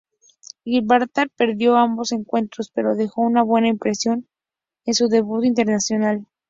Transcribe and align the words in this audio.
Gibraltar 0.65 1.29
perdió 1.35 1.75
ambos 1.77 2.11
encuentros 2.11 2.71
pero 2.73 2.95
dejó 2.95 3.21
una 3.21 3.43
buena 3.43 3.67
impresión 3.67 4.27
en 4.83 4.95
su 4.95 5.09
debut 5.09 5.45
internacional. 5.45 6.25